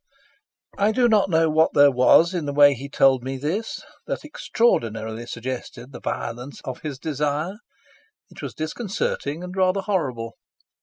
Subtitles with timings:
[0.79, 4.25] I do not know what there was in the way he told me this that
[4.25, 7.57] extraordinarily suggested the violence of his desire.
[8.31, 10.33] It was disconcerting and rather horrible.